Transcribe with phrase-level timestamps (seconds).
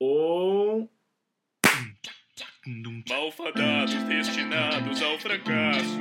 [0.00, 0.88] Um.
[3.08, 5.98] Malfadados destinados ao fracasso.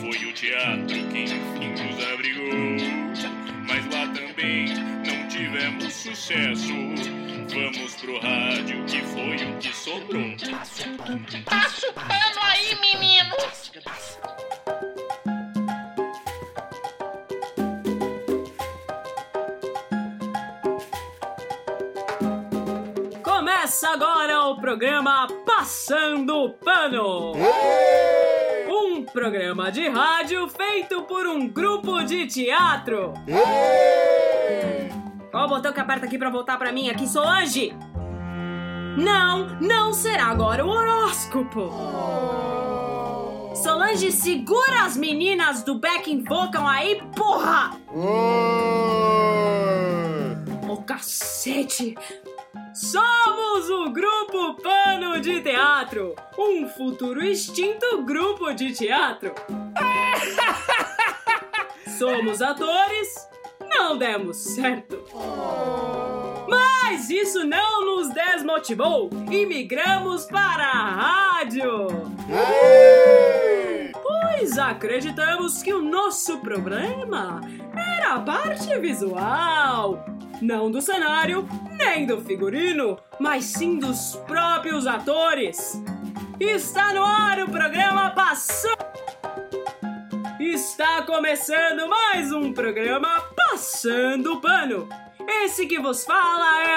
[0.00, 2.76] Foi o teatro que enfim nos abrigou.
[3.66, 4.66] Mas lá também
[5.06, 6.72] não tivemos sucesso.
[7.48, 10.36] Vamos pro rádio que foi o que sobrou.
[11.46, 13.36] Passa o pano aí, menino!
[24.44, 27.32] Agora o programa Passando Pano!
[28.68, 33.14] Um programa de rádio feito por um grupo de teatro!
[35.30, 36.90] Qual o botão que aperta aqui pra voltar pra mim?
[36.90, 37.74] Aqui, Solange!
[38.98, 41.70] Não, não será agora o horóscopo!
[43.54, 47.70] Solange, segura as meninas do backing vocal aí, porra!
[50.68, 51.96] Ô cacete!
[52.74, 59.32] Somos o Grupo Pano de Teatro, um futuro extinto grupo de teatro.
[61.96, 63.28] Somos atores,
[63.60, 65.04] não demos certo.
[66.48, 71.86] Mas isso não nos desmotivou e migramos para a rádio.
[74.02, 77.40] Pois acreditamos que o nosso problema
[77.72, 80.04] era a parte visual.
[80.42, 81.48] Não do cenário,
[81.94, 85.80] nem do figurino, mas sim dos próprios atores.
[86.40, 88.84] Está no ar o programa Passando.
[90.40, 94.88] Está começando mais um programa Passando Pano.
[95.44, 96.76] Esse que vos fala é.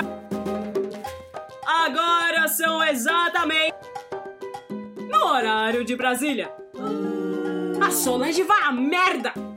[1.66, 3.76] Agora são exatamente.
[5.10, 6.52] No horário de Brasília.
[7.84, 9.57] A Solange vai a merda!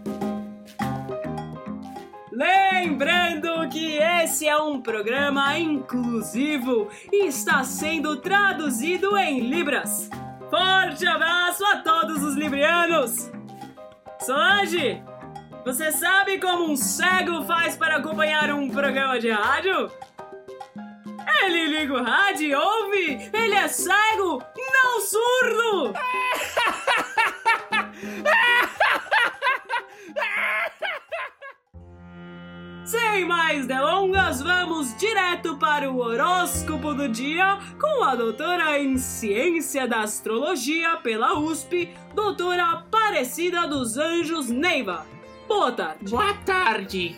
[2.41, 10.09] Lembrando que esse é um programa inclusivo e está sendo traduzido em Libras.
[10.49, 13.31] Forte abraço a todos os librianos!
[14.21, 15.03] Solange,
[15.67, 19.93] você sabe como um cego faz para acompanhar um programa de rádio?
[21.43, 23.31] Ele liga o rádio e ouve!
[23.35, 25.93] Ele é cego, não surdo!
[32.91, 39.87] Sem mais delongas, vamos direto para o horóscopo do dia com a doutora em Ciência
[39.87, 45.07] da Astrologia pela USP, doutora Aparecida dos Anjos Neiva.
[45.47, 46.11] Boa tarde.
[46.11, 47.17] Boa tarde!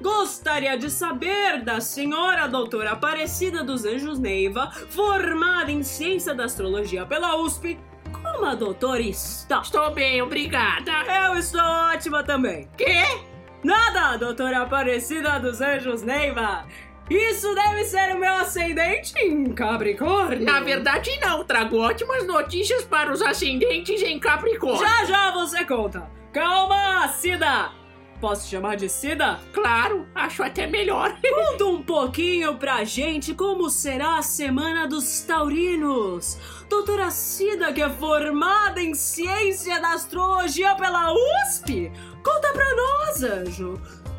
[0.00, 7.06] Gostaria de saber da senhora doutora Aparecida dos Anjos Neiva, formada em Ciência da Astrologia
[7.06, 7.78] pela USP,
[8.10, 9.60] como a doutora está?
[9.60, 10.90] Estou bem, obrigada!
[11.28, 12.68] Eu estou ótima também.
[12.76, 13.30] Quê?
[13.62, 16.66] Nada, doutora Aparecida dos Anjos Neiva!
[17.08, 20.44] Isso deve ser o meu ascendente em Capricórnio!
[20.44, 21.44] Na verdade, não.
[21.44, 24.80] Trago ótimas notícias para os ascendentes em Capricórnio.
[24.80, 26.10] Já já você conta!
[26.32, 27.81] Calma, Cida!
[28.22, 29.40] Posso te chamar de Cida?
[29.52, 31.12] Claro, acho até melhor.
[31.28, 36.38] Conta um pouquinho pra gente como será a Semana dos Taurinos.
[36.68, 41.90] Doutora Cida, que é formada em Ciência da Astrologia pela USP,
[42.22, 43.74] conta pra nós, Anjo.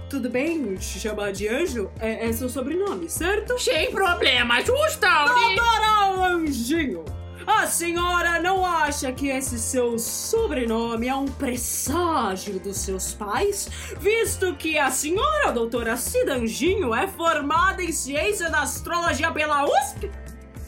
[0.10, 1.90] Tudo bem te chamar de Anjo?
[1.98, 3.58] É, é seu sobrenome, certo?
[3.58, 5.56] Sem problemas, os Tauri...
[5.56, 7.06] Doutora Anjinho,
[7.46, 13.70] a senhora não acha que esse seu sobrenome é um presságio dos seus pais?
[14.00, 20.12] Visto que a senhora doutora Cida Anjinho é formada em ciência da astrologia pela USP?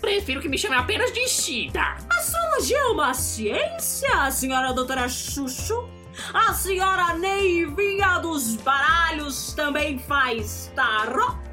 [0.02, 1.98] Prefiro que me chame apenas de Cida.
[2.10, 5.90] Astrologia é uma ciência, a senhora doutora Chuchu?
[6.34, 11.45] A senhora Neivinha dos Baralhos também faz tarot?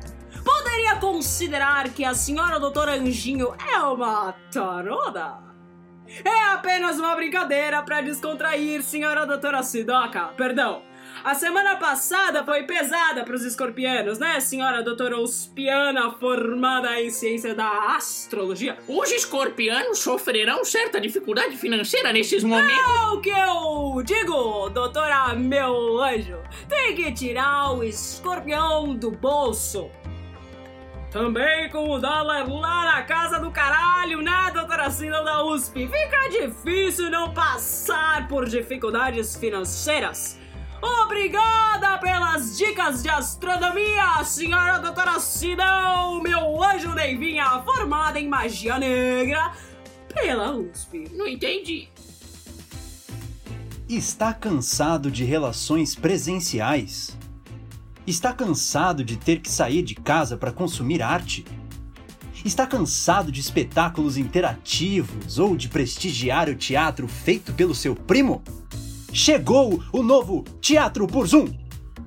[0.73, 5.35] Poderia considerar que a senhora doutora Anjinho é uma taroda?
[6.25, 10.29] É apenas uma brincadeira para descontrair, senhora doutora Sidoca.
[10.35, 10.81] Perdão.
[11.23, 17.55] A semana passada foi pesada para os escorpianos, né, senhora doutora Ospiana, formada em ciência
[17.55, 18.79] da astrologia?
[18.89, 22.79] Os escorpianos sofrerão certa dificuldade financeira nesses momentos.
[22.79, 26.39] É o que eu digo, doutora meu anjo.
[26.67, 29.91] Tem que tirar o escorpião do bolso.
[31.13, 35.87] Também com o dólar lá na casa do caralho, né, doutora Cida da USP?
[35.87, 40.39] Fica difícil não passar por dificuldades financeiras.
[40.81, 49.53] Obrigada pelas dicas de astronomia, senhora doutora Sidão, meu anjo Neivinha, formada em magia negra
[50.15, 51.11] pela USP.
[51.13, 51.91] Não entendi.
[53.87, 57.15] Está cansado de relações presenciais?
[58.05, 61.45] Está cansado de ter que sair de casa para consumir arte?
[62.45, 68.43] Está cansado de espetáculos interativos ou de prestigiar o teatro feito pelo seu primo?
[69.13, 71.47] Chegou o novo Teatro por Zoom!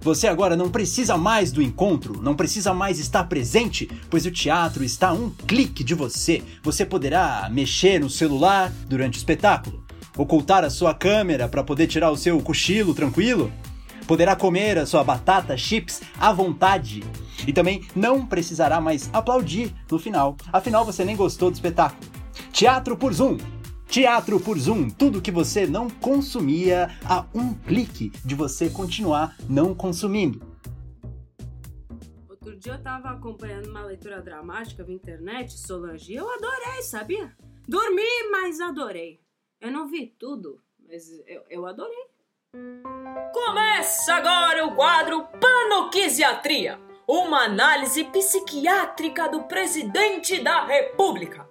[0.02, 4.84] Você agora não precisa mais do encontro, não precisa mais estar presente, pois o teatro
[4.84, 6.44] está a um clique de você.
[6.62, 9.86] Você poderá mexer no celular durante o espetáculo,
[10.18, 13.50] ocultar a sua câmera para poder tirar o seu cochilo tranquilo,
[14.08, 17.04] poderá comer a sua batata chips à vontade
[17.48, 22.10] e também não precisará mais aplaudir no final, afinal você nem gostou do espetáculo.
[22.52, 23.38] Teatro por Zoom.
[23.88, 29.76] Teatro por Zoom, tudo que você não consumia a um clique de você continuar não
[29.76, 30.42] consumindo.
[32.28, 37.36] Outro dia eu tava acompanhando uma leitura dramática na internet, Solange, e eu adorei, sabia?
[37.68, 39.22] Dormi, mas adorei.
[39.62, 42.15] Eu não vi tudo, mas eu, eu adorei.
[43.34, 51.48] Começa agora o quadro Panoquisiatria, uma análise psiquiátrica do presidente da República.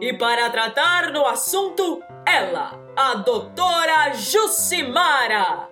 [0.00, 5.68] E para tratar no assunto, ela, a doutora Jucimara.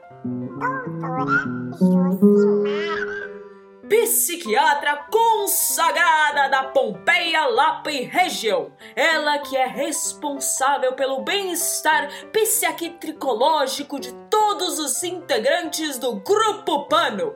[4.07, 8.71] Psiquiatra consagrada da Pompeia Lapa região.
[8.95, 17.35] Ela que é responsável pelo bem-estar psiquiatricológico de todos os integrantes do Grupo Pano.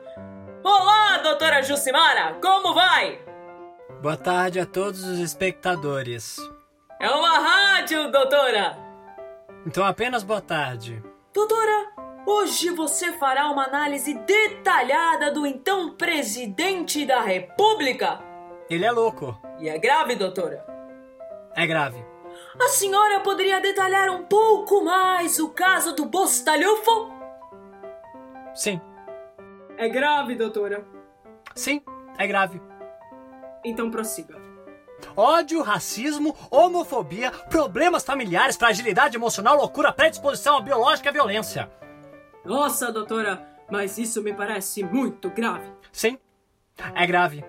[0.63, 3.19] Olá, doutora Jucimara, como vai?
[4.01, 6.37] Boa tarde a todos os espectadores.
[7.01, 8.77] É uma rádio, doutora!
[9.67, 11.03] Então apenas boa tarde.
[11.33, 11.91] Doutora,
[12.25, 18.19] hoje você fará uma análise detalhada do então presidente da República.
[18.69, 19.37] Ele é louco.
[19.59, 20.65] E é grave, doutora?
[21.55, 22.03] É grave.
[22.59, 27.11] A senhora poderia detalhar um pouco mais o caso do Bostalhufo?
[28.53, 28.79] Sim.
[29.77, 30.85] É grave, doutora?
[31.55, 31.81] Sim,
[32.17, 32.61] é grave.
[33.63, 34.39] Então prossiga.
[35.15, 41.69] Ódio, racismo, homofobia, problemas familiares, fragilidade emocional, loucura, predisposição biológica e violência.
[42.43, 45.71] Nossa, doutora, mas isso me parece muito grave.
[45.91, 46.17] Sim,
[46.95, 47.43] é grave.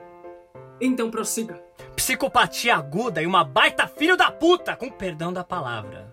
[0.80, 1.62] Então prossiga.
[1.96, 6.12] Psicopatia aguda e uma baita filho da puta, com perdão da palavra.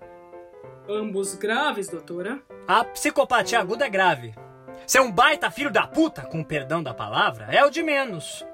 [0.88, 2.42] Ambos graves, doutora?
[2.68, 4.34] A psicopatia aguda é grave.
[4.88, 8.46] Ser um baita filho da puta, com perdão da palavra, é o de menos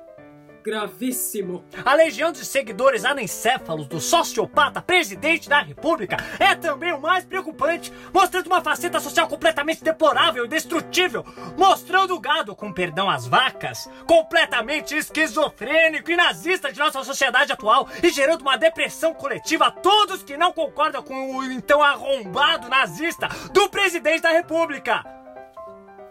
[0.66, 1.64] gravíssimo.
[1.86, 7.94] A legião de seguidores anencéfalos do sociopata presidente da república é também o mais preocupante,
[8.12, 11.24] mostrando uma faceta social completamente deplorável e destrutível,
[11.56, 17.88] mostrando o gado, com perdão às vacas, completamente esquizofrênico e nazista de nossa sociedade atual
[18.02, 23.28] e gerando uma depressão coletiva a todos que não concordam com o então arrombado nazista
[23.54, 25.25] do presidente da república.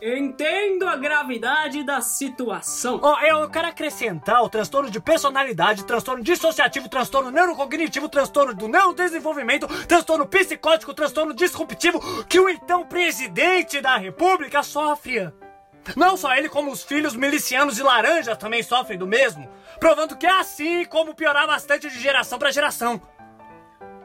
[0.06, 3.00] Entendo a gravidade da situação.
[3.02, 9.66] Oh, eu quero acrescentar o transtorno de personalidade, transtorno dissociativo, transtorno neurocognitivo, transtorno do neurodesenvolvimento,
[9.86, 15.32] transtorno psicótico, transtorno disruptivo que o então presidente da república sofre.
[15.96, 19.48] Não só ele, como os filhos milicianos e laranjas também sofrem do mesmo,
[19.80, 23.00] provando que é assim como piorar bastante de geração para geração.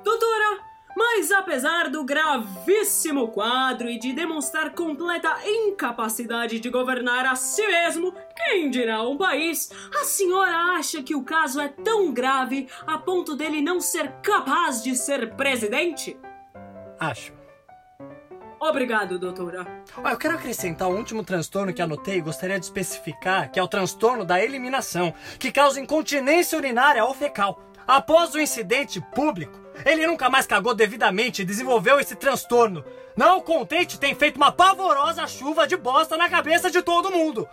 [0.01, 7.65] Doutora, mas apesar do gravíssimo quadro e de demonstrar completa incapacidade de governar a si
[7.65, 12.97] mesmo, quem dirá um país, a senhora acha que o caso é tão grave a
[12.97, 16.17] ponto dele não ser capaz de ser presidente?
[16.99, 17.39] Acho.
[18.59, 19.65] Obrigado, doutora.
[20.03, 23.67] Eu quero acrescentar um último transtorno que anotei e gostaria de especificar, que é o
[23.69, 27.68] transtorno da eliminação, que causa incontinência urinária ou fecal.
[27.89, 32.85] Após o incidente público, ele nunca mais cagou devidamente e desenvolveu esse transtorno.
[33.17, 37.49] Não contente, tem feito uma pavorosa chuva de bosta na cabeça de todo mundo.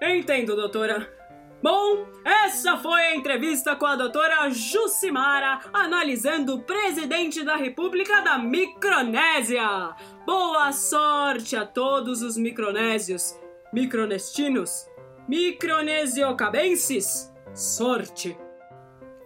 [0.00, 1.12] Entendo, doutora.
[1.60, 8.38] Bom, essa foi a entrevista com a doutora Jucimara, analisando o presidente da República da
[8.38, 9.96] Micronésia.
[10.24, 13.36] Boa sorte a todos os micronésios,
[13.72, 14.86] micronestinos,
[15.26, 17.34] micronesiocabenses.
[17.52, 18.38] Sorte!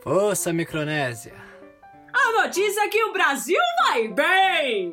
[0.03, 1.33] Força, Micronésia!
[2.13, 4.93] A notícia é que o Brasil vai bem!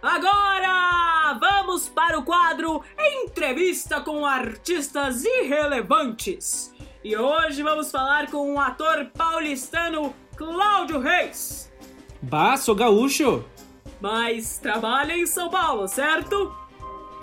[0.00, 6.72] Agora vamos para o quadro Entrevista com artistas irrelevantes.
[7.02, 11.72] E hoje vamos falar com o ator paulistano Cláudio Reis.
[12.22, 13.44] Bah, sou gaúcho.
[14.00, 16.63] Mas trabalha em São Paulo, certo?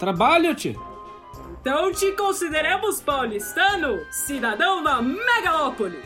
[0.01, 0.84] Trabalho, tio.
[1.62, 6.00] Então te consideramos paulistano, cidadão da megalópole.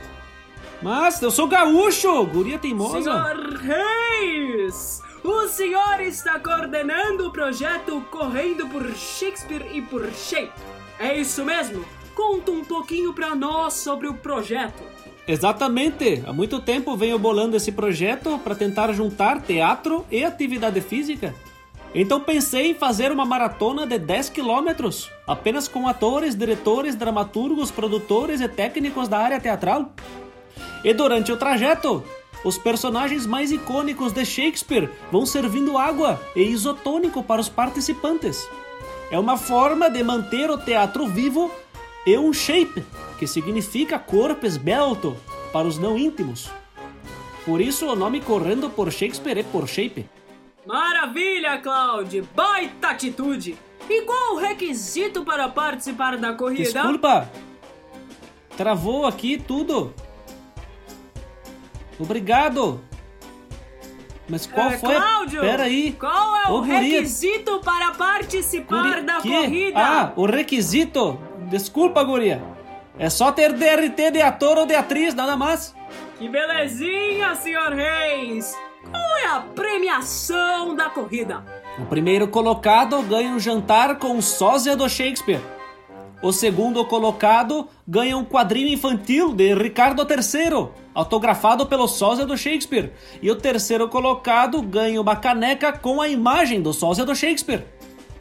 [0.81, 3.01] Mas eu sou gaúcho, guria teimosa.
[3.01, 10.51] Senhor Reis, o senhor está coordenando o projeto Correndo por Shakespeare e por Shape.
[10.99, 11.85] É isso mesmo?
[12.13, 14.83] Conta um pouquinho pra nós sobre o projeto.
[15.25, 16.21] Exatamente!
[16.27, 21.33] Há muito tempo venho bolando esse projeto para tentar juntar teatro e atividade física.
[21.97, 28.41] Então pensei em fazer uma maratona de 10 quilômetros, apenas com atores, diretores, dramaturgos, produtores
[28.41, 29.93] e técnicos da área teatral.
[30.83, 32.03] E durante o trajeto,
[32.43, 38.45] os personagens mais icônicos de Shakespeare vão servindo água e isotônico para os participantes.
[39.09, 41.49] É uma forma de manter o teatro vivo
[42.05, 42.83] e um shape,
[43.17, 45.15] que significa corpo esbelto
[45.53, 46.51] para os não íntimos.
[47.45, 50.05] Por isso o nome Correndo por Shakespeare é por shape.
[50.65, 52.27] Maravilha, Cláudio!
[52.35, 53.57] Baita atitude!
[53.89, 56.63] E qual o requisito para participar da corrida?
[56.63, 57.29] Desculpa!
[58.57, 59.93] Travou aqui tudo.
[61.99, 62.81] Obrigado!
[64.27, 64.95] Mas qual É, foi?
[64.95, 65.91] Cláudio, Pera aí.
[65.93, 66.79] Qual é o Ô, guria.
[66.79, 69.29] requisito para participar da que?
[69.29, 69.79] corrida?
[69.79, 71.19] Ah, o requisito.
[71.47, 72.41] Desculpa, guria.
[72.97, 75.75] É só ter DRT de ator ou de atriz, nada mais.
[76.17, 78.55] Que belezinha, senhor Reis!
[78.95, 81.43] Qual é a premiação da corrida?
[81.77, 85.41] O primeiro colocado ganha um jantar com o sósia do Shakespeare.
[86.23, 92.93] O segundo colocado ganha um quadrinho infantil de Ricardo III, autografado pelo sósia do Shakespeare.
[93.21, 97.65] E o terceiro colocado ganha uma caneca com a imagem do sósia do Shakespeare.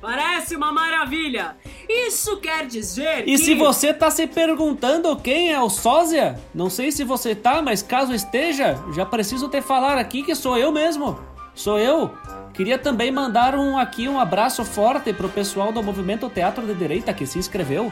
[0.05, 1.57] Parece uma maravilha!
[1.89, 3.39] Isso quer dizer E que...
[3.39, 7.83] se você tá se perguntando quem é o sósia, não sei se você tá, mas
[7.83, 11.19] caso esteja, já preciso te falar aqui que sou eu mesmo.
[11.55, 12.11] Sou eu.
[12.53, 17.15] Queria também mandar um aqui um abraço forte pro pessoal do Movimento Teatro de Direita
[17.15, 17.91] que se inscreveu.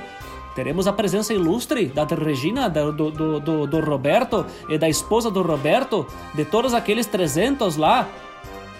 [0.54, 5.40] Teremos a presença ilustre da Regina, do, do, do, do Roberto e da esposa do
[5.40, 8.07] Roberto, de todos aqueles 300 lá.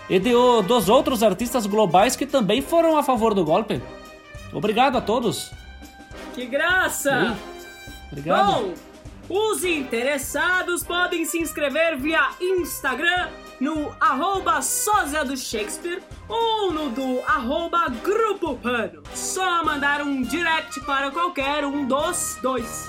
[0.09, 0.32] E de,
[0.66, 3.82] dos outros artistas globais que também foram a favor do golpe.
[4.52, 5.50] Obrigado a todos.
[6.35, 7.37] Que graça!
[7.37, 7.52] Sim.
[8.11, 8.52] Obrigado.
[8.52, 8.75] Bom,
[9.28, 13.28] os interessados podem se inscrever via Instagram
[13.61, 19.02] no arroba sósia do Shakespeare ou no do arroba Grupo Pano.
[19.14, 22.88] Só mandar um direct para qualquer um dos dois.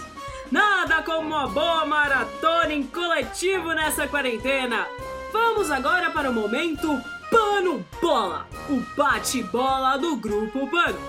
[0.51, 4.87] Nada como uma boa maratona em coletivo nessa quarentena.
[5.33, 10.99] Vamos agora para o momento Pano Bola, o bate-bola do Grupo Pano.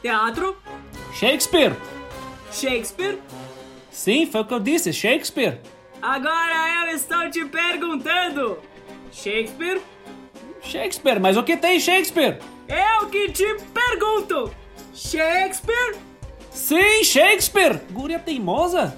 [0.00, 0.56] Teatro,
[1.12, 1.76] Shakespeare!
[2.50, 3.20] Shakespeare,
[3.90, 5.60] Sim, foi o que eu disse, Shakespeare.
[6.00, 8.58] Agora eu estou te perguntando,
[9.12, 9.82] Shakespeare?
[10.62, 12.38] Shakespeare, mas o que tem Shakespeare?
[12.66, 14.50] Eu que te pergunto,
[14.94, 15.96] Shakespeare?
[16.50, 17.82] Sim, Shakespeare!
[17.90, 18.96] Guria teimosa?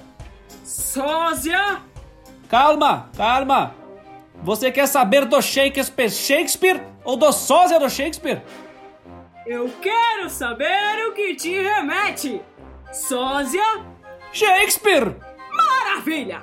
[0.63, 1.81] Sósia?
[2.47, 3.75] Calma, calma.
[4.43, 8.41] Você quer saber do Shakespeare Shakespeare ou do sósia do Shakespeare?
[9.45, 12.41] Eu quero saber o que te remete.
[12.91, 13.63] Sósia?
[14.31, 15.15] Shakespeare!
[15.51, 16.41] Maravilha!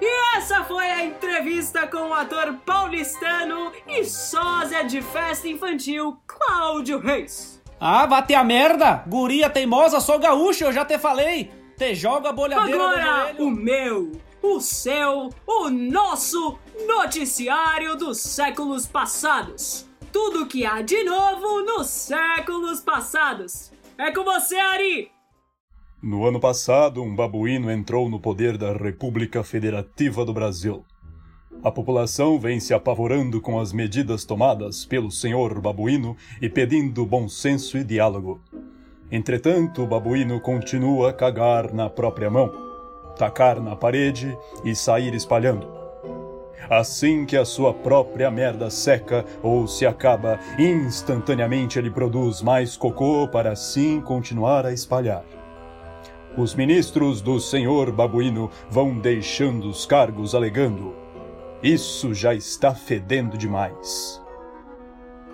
[0.00, 6.98] E essa foi a entrevista com o ator paulistano e sósia de festa infantil Cláudio
[6.98, 7.62] Reis.
[7.80, 9.02] Ah, vá ter a merda!
[9.06, 11.50] Guria teimosa, sou gaúcho, eu já te falei!
[11.76, 13.44] Te joga a bolhadeira no Agora joelho.
[13.46, 19.86] o meu, o seu, o nosso noticiário dos séculos passados.
[20.12, 23.72] Tudo que há de novo nos séculos passados.
[23.96, 25.10] É com você, Ari!
[26.02, 30.84] No ano passado, um babuíno entrou no poder da República Federativa do Brasil.
[31.62, 37.28] A população vem se apavorando com as medidas tomadas pelo senhor babuíno e pedindo bom
[37.28, 38.42] senso e diálogo.
[39.12, 42.71] Entretanto, o babuíno continua a cagar na própria mão,
[43.16, 45.66] tacar na parede e sair espalhando.
[46.70, 53.28] Assim que a sua própria merda seca ou se acaba, instantaneamente ele produz mais cocô
[53.28, 55.24] para assim continuar a espalhar.
[56.36, 60.94] Os ministros do senhor babuíno vão deixando os cargos alegando:
[61.62, 64.22] Isso já está fedendo demais.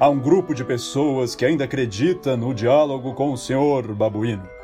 [0.00, 4.57] Há um grupo de pessoas que ainda acredita no diálogo com o senhor babuíno.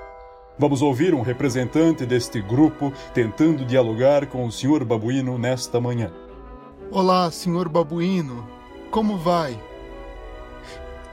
[0.59, 6.13] Vamos ouvir um representante deste grupo tentando dialogar com o senhor babuíno nesta manhã.
[6.91, 8.47] Olá, senhor babuíno.
[8.91, 9.61] Como vai?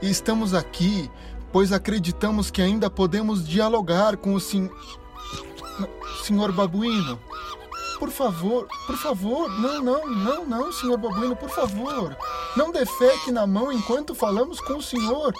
[0.00, 1.10] Estamos aqui
[1.52, 4.70] pois acreditamos que ainda podemos dialogar com o sen...
[6.24, 7.20] senhor babuíno.
[7.98, 12.16] Por favor, por favor, não, não, não, não, senhor babuíno, por favor.
[12.56, 15.32] Não defeque na mão enquanto falamos com o senhor.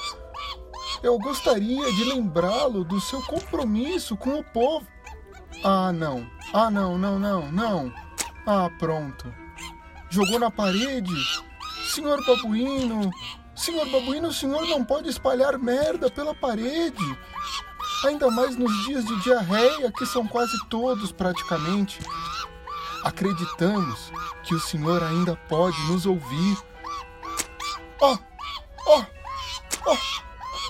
[1.02, 4.86] Eu gostaria de lembrá-lo do seu compromisso com o povo.
[5.64, 6.26] Ah, não.
[6.52, 7.92] Ah, não, não, não, não.
[8.46, 9.32] Ah, pronto.
[10.08, 11.12] Jogou na parede?
[11.88, 13.10] Senhor Babuíno,
[13.54, 17.18] Senhor Babuíno, o senhor não pode espalhar merda pela parede.
[18.04, 22.00] Ainda mais nos dias de diarreia, que são quase todos praticamente.
[23.04, 24.12] Acreditamos
[24.44, 26.56] que o senhor ainda pode nos ouvir.
[28.00, 28.18] Oh,
[28.86, 29.04] oh,
[29.86, 29.96] oh,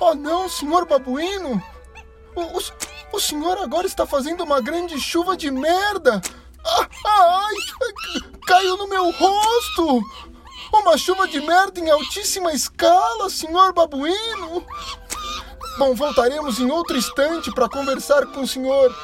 [0.02, 1.62] oh não, senhor Babuíno!
[2.34, 2.62] O, o,
[3.12, 6.20] o senhor agora está fazendo uma grande chuva de merda!
[6.64, 7.54] Ah, ai,
[8.46, 10.02] caiu no meu rosto!
[10.72, 14.64] Uma chuva de merda em altíssima escala, senhor babuíno!
[15.78, 18.94] Bom, voltaremos em outro instante para conversar com o senhor,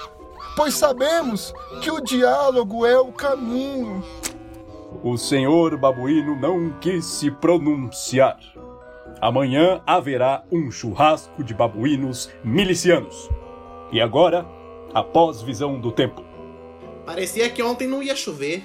[0.57, 4.05] pois sabemos que o diálogo é o caminho.
[5.03, 8.39] O senhor babuíno não quis se pronunciar.
[9.21, 13.29] Amanhã haverá um churrasco de babuínos milicianos.
[13.91, 14.47] E agora,
[14.95, 16.25] a pós-visão do tempo.
[17.05, 18.63] Parecia que ontem não ia chover.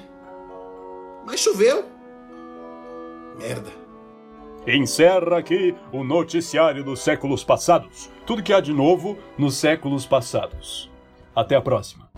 [1.25, 1.85] Mas choveu.
[3.39, 3.71] Merda.
[4.67, 8.09] Encerra aqui o noticiário dos séculos passados.
[8.25, 10.89] Tudo que há de novo nos séculos passados.
[11.35, 12.09] Até a próxima.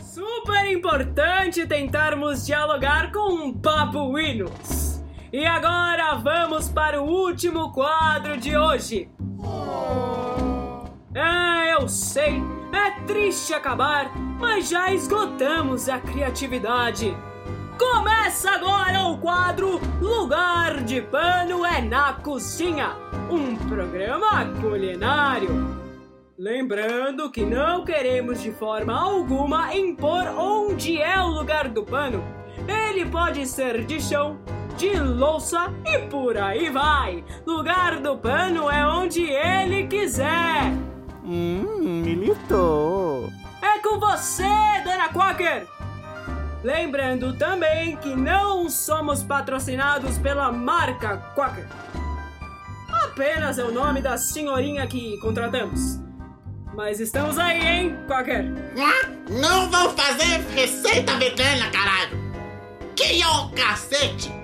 [0.00, 4.83] Super importante tentarmos dialogar com babuínos.
[5.34, 9.10] E agora vamos para o último quadro de hoje.
[11.12, 12.40] É, eu sei,
[12.72, 17.16] é triste acabar, mas já esgotamos a criatividade.
[17.76, 22.90] Começa agora o quadro Lugar de Pano é na Cozinha,
[23.28, 25.50] um programa culinário.
[26.38, 32.22] Lembrando que não queremos de forma alguma impor onde é o lugar do pano.
[32.68, 34.38] Ele pode ser de chão,
[34.76, 37.24] de louça e por aí vai.
[37.46, 40.72] Lugar do pano é onde ele quiser.
[41.24, 43.30] Hum, militou.
[43.62, 44.42] É com você,
[44.84, 45.66] Dona Quaker!
[46.62, 51.66] Lembrando também que não somos patrocinados pela marca Quaker.
[53.04, 56.00] Apenas é o nome da senhorinha que contratamos.
[56.74, 58.46] Mas estamos aí, hein, Quaker?
[58.78, 62.18] Ah, não vou fazer receita vegana, caralho!
[62.96, 64.43] Que é o cacete!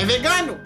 [0.00, 0.58] É vegano?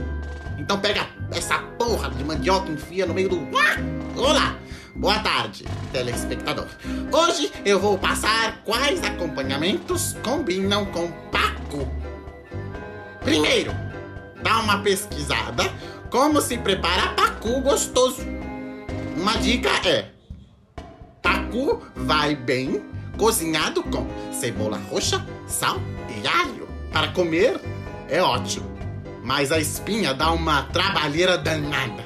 [0.57, 3.37] Então pega essa porra de mandioca e enfia no meio do.
[3.59, 4.57] Ah, olá!
[4.95, 6.69] Boa tarde, telespectador.
[7.11, 11.85] Hoje eu vou passar quais acompanhamentos combinam com Paco.
[13.25, 13.73] Primeiro,
[14.41, 15.65] dá uma pesquisada
[16.11, 18.23] como se prepara Pacu gostoso.
[19.17, 20.13] Uma dica é:
[21.21, 22.85] Pacu vai bem
[23.19, 26.69] cozinhado com cebola roxa, sal e alho.
[26.93, 27.61] Para comer
[28.09, 28.74] é ótimo,
[29.25, 32.05] mas a espinha dá uma trabalheira danada.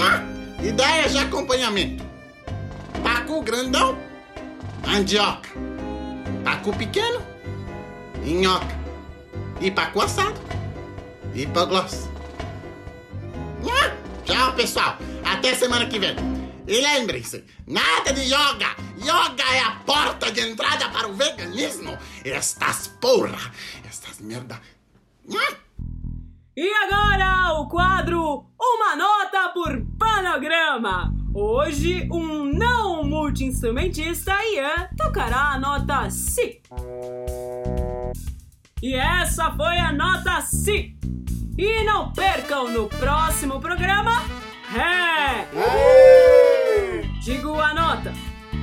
[0.00, 0.22] Ah!
[0.62, 2.04] De acompanhamento:
[3.02, 3.98] pacu grandão,
[4.86, 5.50] mandioca,
[6.44, 7.20] pacu pequeno,
[8.22, 8.80] minhoca
[9.60, 10.40] e pacu assado,
[11.34, 12.08] hipogloss.
[13.68, 13.92] Ah,
[14.24, 14.96] tchau, pessoal.
[15.24, 16.14] Até semana que vem.
[16.66, 18.76] E lembrem-se, nada de yoga.
[18.98, 21.98] Yoga é a porta de entrada para o veganismo.
[22.24, 23.52] Estas porra,
[23.84, 24.60] estas merda.
[26.54, 31.10] E agora o quadro Uma Nota por Panograma.
[31.34, 36.60] Hoje, um não multi-instrumentista, Ian, tocará a nota Si.
[38.82, 40.94] E essa foi a nota Si.
[41.56, 44.22] E não percam no próximo programa
[44.68, 45.48] Ré.
[47.22, 48.12] Digo a nota,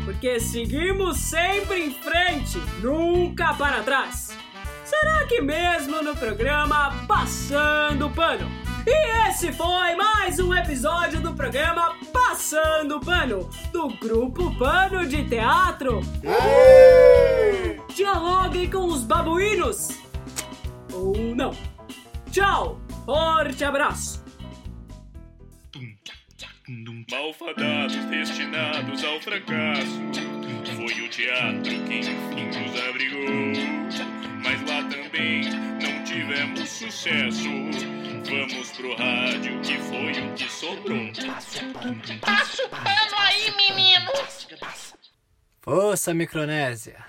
[0.06, 4.29] porque seguimos sempre em frente, nunca para trás.
[4.90, 8.50] Será que mesmo no programa Passando Pano?
[8.88, 16.02] E esse foi mais um episódio do programa Passando Pano, do Grupo Pano de Teatro.
[17.94, 19.90] Dialoguem com os babuínos.
[20.92, 21.52] Ou não.
[22.32, 24.26] Tchau, forte abraço.
[27.12, 30.02] Malfadados destinados ao fracasso.
[30.76, 34.19] Foi o teatro que enfim nos abrigou.
[34.50, 37.44] Mas lá também não tivemos sucesso.
[38.28, 41.12] Vamos pro rádio que foi o que sobrou.
[42.20, 44.12] Passa o pano aí, menino!
[45.62, 47.06] Força, Micronésia.